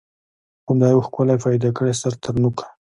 [0.65, 2.67] خدای وو ښکلی پیدا کړی سر تر نوکه